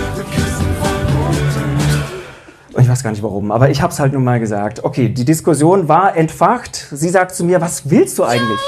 Ich 2.91 2.97
weiß 2.97 3.03
gar 3.03 3.11
nicht 3.11 3.23
warum, 3.23 3.53
aber 3.53 3.69
ich 3.69 3.81
habe 3.81 3.93
es 3.93 4.01
halt 4.01 4.11
nun 4.11 4.25
mal 4.25 4.41
gesagt. 4.41 4.83
Okay, 4.83 5.07
die 5.07 5.23
Diskussion 5.23 5.87
war 5.87 6.17
entfacht. 6.17 6.87
Sie 6.91 7.07
sagt 7.07 7.33
zu 7.33 7.45
mir, 7.45 7.61
was 7.61 7.89
willst 7.89 8.19
du 8.19 8.25
eigentlich? 8.25 8.59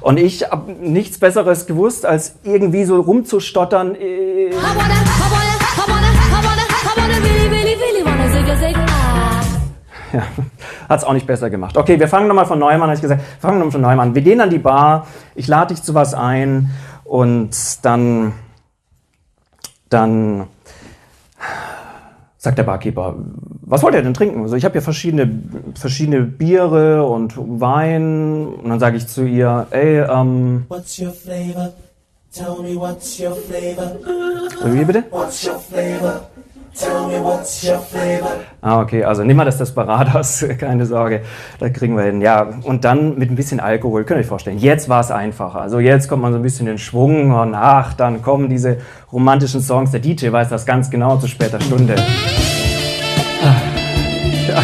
Und 0.00 0.16
ich 0.16 0.50
habe 0.50 0.72
nichts 0.72 1.20
Besseres 1.20 1.66
gewusst, 1.66 2.04
als 2.04 2.34
irgendwie 2.42 2.84
so 2.84 3.00
rumzustottern. 3.00 3.96
Ja, 10.12 10.22
hat 10.88 10.98
es 10.98 11.04
auch 11.04 11.12
nicht 11.12 11.28
besser 11.28 11.50
gemacht. 11.50 11.76
Okay, 11.76 12.00
wir 12.00 12.08
fangen 12.08 12.26
nochmal 12.26 12.46
von 12.46 12.58
neuem 12.58 12.82
an, 12.82 12.88
habe 12.88 12.94
ich 12.94 13.00
gesagt. 13.00 13.20
Wir 13.20 13.40
fangen 13.40 13.58
nochmal 13.60 13.70
von 13.70 13.80
neuem 13.80 14.00
an. 14.00 14.12
Wir 14.12 14.22
gehen 14.22 14.40
an 14.40 14.50
die 14.50 14.58
Bar, 14.58 15.06
ich 15.36 15.46
lade 15.46 15.72
dich 15.72 15.84
zu 15.84 15.94
was 15.94 16.14
ein 16.14 16.72
und 17.04 17.54
dann, 17.84 18.32
dann 19.88 20.46
sagt 22.38 22.58
der 22.58 22.64
Barkeeper, 22.64 23.16
was 23.62 23.82
wollt 23.82 23.94
ihr 23.94 24.02
denn 24.02 24.14
trinken? 24.14 24.42
Also 24.42 24.56
ich 24.56 24.64
habe 24.64 24.72
hier 24.72 24.82
verschiedene, 24.82 25.28
verschiedene 25.74 26.22
Biere 26.22 27.04
und 27.04 27.34
Wein 27.36 28.46
und 28.46 28.68
dann 28.68 28.78
sage 28.78 28.96
ich 28.96 29.08
zu 29.08 29.24
ihr, 29.24 29.66
ey, 29.70 29.98
ähm, 30.00 30.64
What's 30.68 30.98
your 30.98 31.12
flavor? 31.12 31.72
Tell 32.32 32.62
me 32.62 32.78
what's 32.78 33.18
your 33.18 33.34
flavor? 33.34 33.96
wie 34.64 34.84
bitte? 34.84 35.04
What's 35.10 35.46
your 35.46 35.58
flavor? 35.58 36.28
Tell 36.78 37.06
me 37.06 37.24
what's 37.24 37.62
your 37.62 37.78
flavor? 37.78 38.44
Ah, 38.60 38.82
okay, 38.82 39.02
also 39.02 39.24
nimm 39.24 39.38
mal 39.38 39.44
das 39.46 39.56
Desperados, 39.56 40.44
keine 40.58 40.84
Sorge, 40.84 41.22
da 41.58 41.70
kriegen 41.70 41.96
wir 41.96 42.04
hin. 42.04 42.20
Ja, 42.20 42.50
und 42.64 42.84
dann 42.84 43.16
mit 43.16 43.30
ein 43.30 43.34
bisschen 43.34 43.60
Alkohol, 43.60 44.04
könnt 44.04 44.18
ihr 44.18 44.20
euch 44.20 44.26
vorstellen. 44.26 44.58
Jetzt 44.58 44.88
war 44.90 45.00
es 45.00 45.10
einfacher. 45.10 45.60
Also 45.60 45.78
jetzt 45.78 46.06
kommt 46.08 46.20
man 46.20 46.32
so 46.32 46.38
ein 46.38 46.42
bisschen 46.42 46.66
in 46.66 46.76
Schwung 46.76 47.30
und 47.30 47.54
ach, 47.54 47.94
dann 47.94 48.20
kommen 48.20 48.50
diese 48.50 48.76
romantischen 49.10 49.62
Songs. 49.62 49.90
Der 49.92 50.00
DJ 50.00 50.30
weiß 50.32 50.50
das 50.50 50.66
ganz 50.66 50.90
genau 50.90 51.16
zu 51.16 51.28
später 51.28 51.60
Stunde. 51.62 51.94
Ah, 53.42 53.54
ja. 54.48 54.62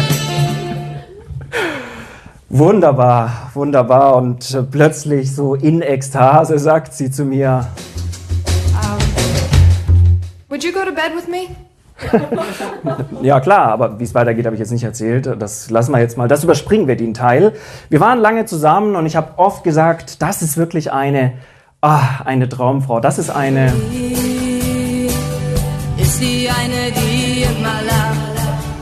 Wunderbar, 2.49 3.49
wunderbar. 3.55 4.17
Und 4.17 4.67
plötzlich 4.69 5.33
so 5.33 5.55
in 5.55 5.81
Ekstase 5.81 6.59
sagt 6.59 6.93
sie 6.93 7.09
zu 7.09 7.25
mir, 7.25 7.65
Would 10.49 10.63
you 10.63 10.71
go 10.71 10.85
to 10.85 10.91
bed 10.91 11.15
with 11.15 11.27
me? 11.27 11.55
Ja, 13.21 13.39
klar, 13.39 13.67
aber 13.71 13.99
wie 13.99 14.03
es 14.03 14.13
weitergeht, 14.13 14.45
habe 14.45 14.55
ich 14.55 14.59
jetzt 14.59 14.71
nicht 14.71 14.83
erzählt. 14.83 15.29
Das 15.39 15.69
lassen 15.69 15.91
wir 15.93 15.99
jetzt 15.99 16.17
mal. 16.17 16.27
Das 16.27 16.43
überspringen 16.43 16.87
wir 16.87 16.95
den 16.97 17.13
Teil. 17.13 17.53
Wir 17.89 17.99
waren 18.01 18.19
lange 18.19 18.45
zusammen 18.45 18.95
und 18.95 19.05
ich 19.05 19.15
habe 19.15 19.37
oft 19.37 19.63
gesagt, 19.63 20.21
das 20.21 20.41
ist 20.41 20.57
wirklich 20.57 20.91
eine, 20.91 21.33
ah, 21.81 22.21
eine 22.25 22.49
Traumfrau. 22.49 22.99
Das 22.99 23.17
ist 23.19 23.29
eine, 23.29 23.71
Ist 25.97 26.19
die 26.21 26.49
eine, 26.49 26.91
die 26.91 27.43
immer 27.43 27.79
lacht, 27.87 28.19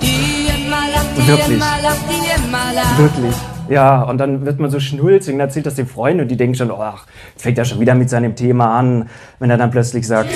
die 0.02 0.48
immer 0.66 0.78
lacht, 0.94 1.08
die 1.18 1.28
Wirklich. 1.28 1.58
immer 1.58 1.78
lacht, 1.84 2.02
die 2.10 2.48
immer 2.48 2.74
lacht. 2.74 2.98
wirklich. 2.98 3.36
Ja, 3.70 4.02
und 4.02 4.18
dann 4.18 4.46
wird 4.46 4.60
man 4.60 4.70
so 4.70 4.80
schnulzig 4.82 5.34
und 5.34 5.40
erzählt 5.40 5.66
das 5.66 5.76
den 5.76 5.88
Freunden 5.88 6.22
und 6.24 6.28
die 6.28 6.36
denken 6.36 6.56
schon, 6.56 6.72
oh, 6.72 6.80
ach, 6.82 7.06
fängt 7.38 7.58
er 7.58 7.64
schon 7.64 7.80
wieder 7.80 7.96
mit 7.96 8.10
seinem 8.10 8.36
Thema 8.36 8.78
an, 8.78 9.08
wenn 9.40 9.50
er 9.50 9.58
dann 9.58 9.72
plötzlich 9.72 10.06
sagt, 10.06 10.30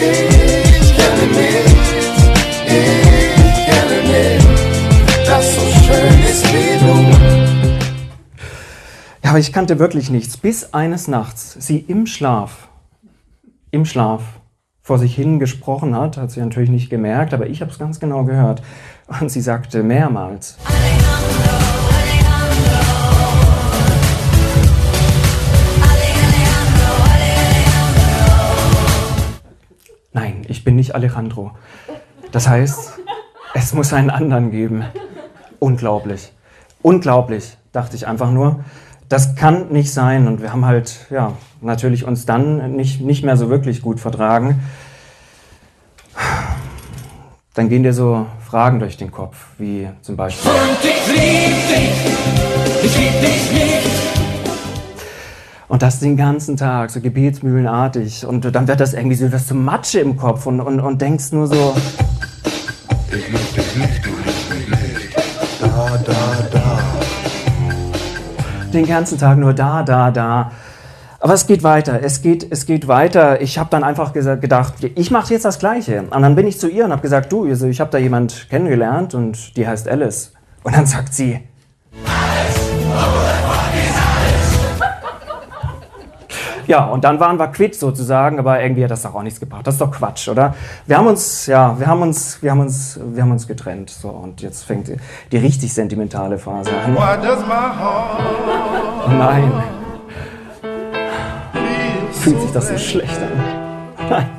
Das 5.25 5.55
so 5.55 5.61
schön 5.61 6.23
ist 6.23 6.45
wie 6.53 6.79
du. 6.79 7.65
Ja, 9.23 9.31
aber 9.31 9.39
ich 9.39 9.51
kannte 9.51 9.79
wirklich 9.79 10.09
nichts, 10.09 10.37
bis 10.37 10.73
eines 10.73 11.07
Nachts 11.07 11.57
sie 11.59 11.79
im 11.79 12.05
Schlaf, 12.05 12.67
im 13.71 13.85
Schlaf 13.85 14.21
vor 14.81 14.99
sich 14.99 15.15
hin 15.15 15.39
gesprochen 15.39 15.95
hat, 15.95 16.15
hat 16.15 16.29
sie 16.29 16.39
natürlich 16.39 16.69
nicht 16.69 16.91
gemerkt, 16.91 17.33
aber 17.33 17.47
ich 17.47 17.61
habe 17.61 17.71
es 17.71 17.79
ganz 17.79 17.99
genau 17.99 18.23
gehört. 18.23 18.61
Und 19.19 19.29
sie 19.29 19.41
sagte 19.41 19.81
mehrmals, 19.81 20.57
nein, 30.13 30.45
ich 30.47 30.63
bin 30.63 30.75
nicht 30.75 30.93
Alejandro. 30.93 31.51
Das 32.31 32.47
heißt, 32.47 32.99
es 33.55 33.73
muss 33.73 33.93
einen 33.93 34.09
anderen 34.09 34.51
geben. 34.51 34.83
Unglaublich. 35.59 36.33
Unglaublich, 36.81 37.57
dachte 37.71 37.95
ich 37.95 38.05
einfach 38.05 38.29
nur. 38.29 38.65
Das 39.07 39.35
kann 39.35 39.69
nicht 39.69 39.93
sein. 39.93 40.27
Und 40.27 40.41
wir 40.41 40.51
haben 40.51 40.65
halt, 40.65 41.07
ja, 41.09 41.31
natürlich 41.61 42.03
uns 42.05 42.25
dann 42.25 42.75
nicht, 42.75 42.99
nicht 42.99 43.23
mehr 43.23 43.37
so 43.37 43.49
wirklich 43.49 43.81
gut 43.81 44.01
vertragen. 44.01 44.59
Dann 47.53 47.69
gehen 47.69 47.83
dir 47.83 47.93
so 47.93 48.25
Fragen 48.45 48.79
durch 48.79 48.97
den 48.97 49.09
Kopf, 49.09 49.37
wie 49.57 49.87
zum 50.01 50.17
Beispiel. 50.17 50.51
Und 55.69 55.81
das 55.81 56.01
den 56.01 56.17
ganzen 56.17 56.57
Tag, 56.57 56.91
so 56.91 56.99
gebetsmühlenartig. 56.99 58.25
Und 58.25 58.53
dann 58.53 58.67
wird 58.67 58.81
das 58.81 58.93
irgendwie 58.93 59.15
so, 59.15 59.31
wirst 59.31 59.49
du 59.49 59.55
Matsche 59.55 60.01
im 60.01 60.17
Kopf 60.17 60.45
und, 60.45 60.59
und, 60.59 60.81
und 60.81 61.01
denkst 61.01 61.31
nur 61.31 61.47
so, 61.47 61.73
den 68.75 68.87
ganzen 68.87 69.17
Tag 69.17 69.37
nur 69.37 69.53
da, 69.53 69.83
da, 69.83 70.11
da. 70.11 70.51
Aber 71.19 71.33
es 71.33 71.47
geht 71.47 71.63
weiter, 71.63 72.01
es 72.03 72.21
geht, 72.21 72.45
es 72.51 72.65
geht 72.65 72.87
weiter. 72.87 73.41
Ich 73.41 73.57
habe 73.57 73.69
dann 73.71 73.83
einfach 73.83 74.13
gedacht, 74.13 74.75
ich 74.83 75.09
mache 75.09 75.33
jetzt 75.33 75.45
das 75.45 75.57
Gleiche. 75.57 76.03
Und 76.03 76.21
dann 76.21 76.35
bin 76.35 76.45
ich 76.45 76.59
zu 76.59 76.69
ihr 76.69 76.85
und 76.85 76.91
habe 76.91 77.01
gesagt, 77.01 77.31
du, 77.31 77.45
also 77.45 77.67
ich 77.67 77.79
habe 77.79 77.89
da 77.89 77.97
jemand 77.97 78.47
kennengelernt 78.49 79.15
und 79.15 79.57
die 79.57 79.67
heißt 79.67 79.87
Alice. 79.87 80.33
Und 80.63 80.75
dann 80.75 80.85
sagt 80.85 81.13
sie, 81.13 81.41
Ja, 86.67 86.85
und 86.85 87.03
dann 87.03 87.19
waren 87.19 87.37
wir 87.37 87.47
quitt 87.47 87.75
sozusagen, 87.75 88.39
aber 88.39 88.61
irgendwie 88.61 88.83
hat 88.83 88.91
das 88.91 89.03
doch 89.03 89.13
auch 89.15 89.23
nichts 89.23 89.39
gebracht. 89.39 89.67
Das 89.67 89.75
ist 89.75 89.81
doch 89.81 89.91
Quatsch, 89.91 90.27
oder? 90.27 90.55
Wir 90.87 90.97
haben 90.97 91.07
uns, 91.07 91.45
ja, 91.45 91.79
wir 91.79 91.87
haben 91.87 92.01
uns, 92.01 92.41
wir 92.41 92.51
haben 92.51 92.59
uns, 92.59 92.99
wir 93.03 93.21
haben 93.21 93.31
uns 93.31 93.47
getrennt. 93.47 93.89
So, 93.89 94.09
und 94.09 94.41
jetzt 94.41 94.63
fängt 94.63 94.91
die, 95.31 95.37
richtig 95.37 95.73
sentimentale 95.73 96.37
Phase 96.37 96.71
an. 96.71 96.95
Why 96.95 97.21
does 97.21 97.39
my 97.45 97.53
heart 97.53 98.21
Oh 99.07 99.11
nein, 99.11 99.51
fühlt 102.11 102.41
sich 102.41 102.51
das 102.51 102.69
so 102.69 102.77
schlecht 102.77 103.19
an. 103.21 104.09
Nein, 104.09 104.29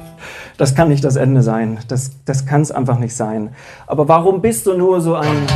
das 0.57 0.75
kann 0.75 0.89
nicht 0.89 1.05
das 1.05 1.15
Ende 1.15 1.43
sein. 1.43 1.79
Das, 1.87 2.11
das 2.25 2.47
kann 2.47 2.63
es 2.63 2.73
einfach 2.73 2.99
nicht 2.99 3.15
sein. 3.15 3.55
Aber 3.87 4.09
warum 4.09 4.41
bist 4.41 4.67
du 4.67 4.77
nur 4.77 5.01
so 5.01 5.15
ein... 5.15 5.47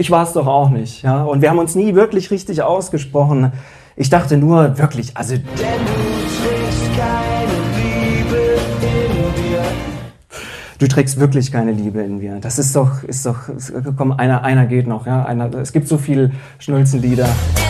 Ich 0.00 0.12
war 0.12 0.22
es 0.22 0.32
doch 0.32 0.46
auch 0.46 0.70
nicht, 0.70 1.02
ja. 1.02 1.24
Und 1.24 1.42
wir 1.42 1.50
haben 1.50 1.58
uns 1.58 1.74
nie 1.74 1.96
wirklich 1.96 2.30
richtig 2.30 2.62
ausgesprochen. 2.62 3.52
Ich 3.96 4.08
dachte 4.10 4.36
nur, 4.36 4.78
wirklich, 4.78 5.16
also 5.16 5.34
du 10.78 10.86
trägst 10.86 11.18
wirklich 11.18 11.50
keine 11.50 11.72
Liebe 11.72 12.00
in 12.00 12.18
mir. 12.18 12.38
Das 12.40 12.60
ist 12.60 12.76
doch, 12.76 13.02
ist 13.02 13.26
doch, 13.26 13.38
komm, 13.96 14.12
einer, 14.12 14.44
einer 14.44 14.66
geht 14.66 14.86
noch, 14.86 15.04
ja. 15.04 15.24
Einer, 15.24 15.52
es 15.54 15.72
gibt 15.72 15.88
so 15.88 15.98
viel 15.98 16.30
Schnulzenlieder. 16.60 17.26
Darling, 17.26 17.67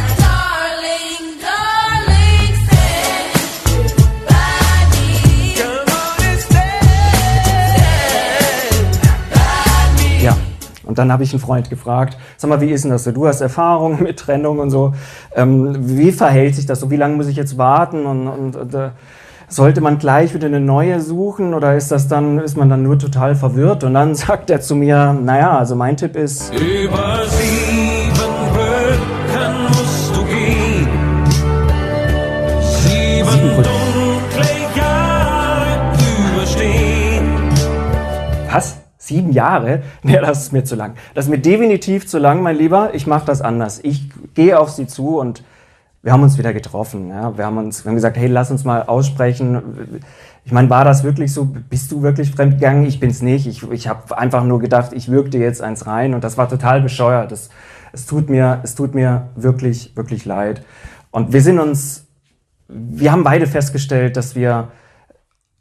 Dann 10.99 11.13
habe 11.13 11.23
ich 11.23 11.33
einen 11.33 11.41
Freund 11.41 11.71
gefragt, 11.71 12.17
sag 12.37 12.49
mal, 12.49 12.61
wie 12.61 12.71
ist 12.71 12.85
denn 12.85 12.91
das 12.91 13.05
so? 13.05 13.13
Du 13.13 13.27
hast 13.27 13.41
Erfahrung 13.41 14.03
mit 14.03 14.19
Trennung 14.19 14.59
und 14.59 14.71
so. 14.71 14.95
Ähm, 15.35 15.77
wie 15.79 16.13
verhält 16.13 16.57
sich 16.57 16.67
das 16.67 16.81
so? 16.81 16.91
Wie 16.91 16.97
lange 16.97 17.17
muss 17.17 17.29
ich 17.29 17.37
jetzt 17.37 17.57
warten? 17.57 18.07
Und, 18.07 18.27
und, 18.27 18.57
und 18.57 18.75
äh, 18.75 18.91
sollte 19.49 19.81
man 19.81 19.99
gleich 19.99 20.35
wieder 20.35 20.47
eine 20.47 20.61
neue 20.61 21.01
suchen 21.01 21.55
oder 21.55 21.75
ist 21.75 21.91
das 21.91 22.07
dann, 22.07 22.39
ist 22.39 22.57
man 22.57 22.69
dann 22.69 22.83
nur 22.83 22.99
total 22.99 23.35
verwirrt? 23.35 23.85
Und 23.85 23.95
dann 23.95 24.15
sagt 24.17 24.51
er 24.51 24.61
zu 24.61 24.75
mir, 24.75 25.13
naja, 25.13 25.57
also 25.59 25.75
mein 25.75 25.97
Tipp 25.97 26.17
ist, 26.17 26.53
Über 26.55 27.23
Sieben 39.09 39.33
Jahre? 39.33 39.83
Nee, 40.03 40.19
das 40.21 40.43
ist 40.43 40.53
mir 40.53 40.65
zu 40.65 40.77
lang. 40.77 40.95
Das 41.15 41.25
ist 41.25 41.31
mir 41.31 41.39
definitiv 41.39 42.07
zu 42.07 42.19
lang, 42.19 42.43
mein 42.43 42.57
Lieber. 42.57 42.91
Ich 42.93 43.07
mache 43.07 43.25
das 43.25 43.41
anders. 43.41 43.81
Ich 43.83 44.11
gehe 44.35 44.59
auf 44.59 44.69
sie 44.71 44.87
zu 44.87 45.19
und 45.19 45.43
wir 46.03 46.13
haben 46.13 46.23
uns 46.23 46.37
wieder 46.37 46.53
getroffen. 46.53 47.09
Ja? 47.09 47.37
Wir, 47.37 47.47
haben 47.47 47.57
uns, 47.57 47.85
wir 47.85 47.89
haben 47.89 47.97
gesagt, 47.97 48.19
hey, 48.19 48.29
lass 48.29 48.51
uns 48.51 48.65
mal 48.65 48.83
aussprechen. 48.83 50.03
Ich 50.45 50.53
meine, 50.53 50.69
war 50.69 50.85
das 50.85 51.05
wirklich 51.05 51.33
so? 51.33 51.47
Bist 51.47 51.91
du 51.91 52.03
wirklich 52.03 52.31
fremdgegangen? 52.31 52.85
Ich 52.85 53.01
bin's 53.01 53.23
nicht. 53.23 53.47
Ich, 53.47 53.69
ich 53.71 53.89
habe 53.89 54.17
einfach 54.17 54.45
nur 54.45 54.61
gedacht, 54.61 54.93
ich 54.93 55.07
dir 55.31 55.41
jetzt 55.41 55.63
eins 55.63 55.87
rein 55.87 56.13
und 56.13 56.23
das 56.23 56.37
war 56.37 56.49
total 56.49 56.83
bescheuert. 56.83 57.33
Das, 57.33 57.49
es, 57.93 58.05
tut 58.05 58.29
mir, 58.29 58.61
es 58.63 58.75
tut 58.75 58.95
mir 58.95 59.29
wirklich, 59.37 59.97
wirklich 59.97 60.27
leid. 60.27 60.63
Und 61.11 61.33
wir 61.33 61.41
sind 61.41 61.59
uns, 61.59 62.07
wir 62.69 63.11
haben 63.11 63.25
beide 63.25 63.47
festgestellt, 63.47 64.19
dass 64.19 64.35
wir 64.35 64.69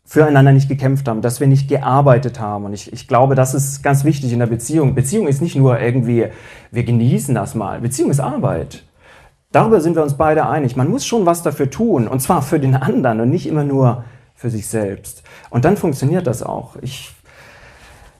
füreinander 0.10 0.54
nicht 0.54 0.70
gekämpft 0.70 1.08
haben, 1.10 1.22
dass 1.22 1.42
wir 1.42 1.48
nicht 1.48 1.68
gearbeitet 1.68 2.40
haben. 2.40 2.64
Und 2.64 2.74
ich, 2.74 2.94
ich 2.94 3.10
glaube, 3.10 3.36
das 3.36 3.54
ist 3.54 3.84
ganz 3.84 4.06
wichtig 4.06 4.32
in 4.32 4.40
der 4.40 4.48
Beziehung. 4.48 4.96
Beziehung 4.96 5.28
ist 5.28 5.42
nicht 5.42 5.58
nur 5.58 5.80
irgendwie, 5.82 6.28
wir 6.72 6.84
genießen 6.86 7.36
das 7.36 7.56
mal. 7.56 7.82
Beziehung 7.82 8.10
ist 8.10 8.22
Arbeit. 8.22 8.84
Darüber 9.52 9.82
sind 9.82 9.98
wir 9.98 10.04
uns 10.04 10.14
beide 10.14 10.48
einig. 10.48 10.78
Man 10.78 10.90
muss 10.90 11.06
schon 11.06 11.26
was 11.26 11.44
dafür 11.44 11.70
tun. 11.70 12.08
Und 12.08 12.22
zwar 12.22 12.42
für 12.42 12.58
den 12.58 12.74
anderen 12.74 13.20
und 13.20 13.30
nicht 13.30 13.48
immer 13.48 13.66
nur 13.66 14.06
für 14.34 14.50
sich 14.50 14.68
selbst. 14.68 15.24
Und 15.50 15.66
dann 15.66 15.76
funktioniert 15.76 16.26
das 16.26 16.42
auch. 16.42 16.78
Ich 16.82 17.14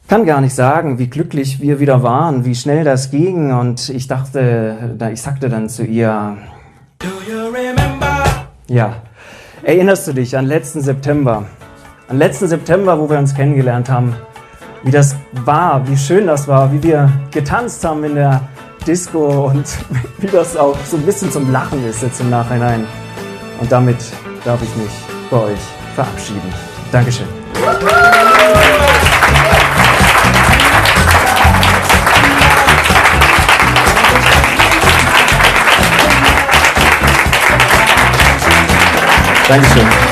kann 0.10 0.26
gar 0.26 0.42
nicht 0.42 0.56
sagen, 0.56 1.00
wie 1.00 1.08
glücklich 1.08 1.62
wir 1.62 1.80
wieder 1.80 2.04
waren, 2.04 2.44
wie 2.44 2.56
schnell 2.56 2.84
das 2.84 3.12
ging. 3.12 3.54
Und 3.54 3.88
ich 3.88 4.08
dachte, 4.10 4.96
da- 4.98 5.10
ich 5.10 5.22
sagte 5.22 5.48
dann 5.48 5.70
zu 5.70 5.86
ihr, 5.86 6.38
ja, 8.68 8.96
erinnerst 9.64 10.06
du 10.08 10.14
dich 10.14 10.36
an 10.38 10.46
letzten 10.46 10.82
September? 10.82 11.46
An 12.10 12.20
letzten 12.20 12.48
September, 12.48 12.98
wo 12.98 13.10
wir 13.10 13.20
uns 13.20 13.36
kennengelernt 13.36 13.90
haben, 13.90 14.16
wie 14.84 14.92
das 14.92 15.18
war, 15.44 15.86
wie 15.90 15.98
schön 15.98 16.26
das 16.28 16.48
war, 16.48 16.72
wie 16.72 16.82
wir 16.82 17.12
getanzt 17.32 17.84
haben 17.84 18.02
in 18.06 18.16
der 18.16 18.40
Disco 18.86 19.50
und 19.50 19.66
wie 20.18 20.28
das 20.28 20.56
auch 20.56 20.78
so 20.86 20.96
ein 20.96 21.04
bisschen 21.04 21.30
zum 21.30 21.52
Lachen 21.52 21.86
ist 21.86 22.02
jetzt 22.02 22.22
im 22.22 22.30
Nachhinein. 22.30 22.86
Und 23.60 23.70
damit 23.70 23.98
darf 24.46 24.62
ich 24.64 24.74
mich 24.78 24.92
bei 25.30 25.38
euch 25.38 25.60
verabschieden. 25.96 26.54
Dankeschön. 26.94 27.28
Dankeschön. 39.50 40.07